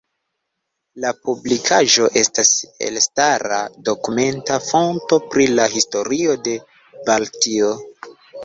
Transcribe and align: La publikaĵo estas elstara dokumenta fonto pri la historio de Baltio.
La 1.03 1.09
publikaĵo 1.27 2.07
estas 2.21 2.53
elstara 2.87 3.61
dokumenta 3.91 4.57
fonto 4.71 5.21
pri 5.35 5.47
la 5.61 5.69
historio 5.77 6.37
de 6.49 6.59
Baltio. 7.13 7.71